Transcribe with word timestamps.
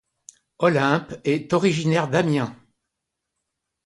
Olympe 0.57 1.13
est 1.25 1.53
originaire 1.53 2.09
d'Amiens. 2.09 2.55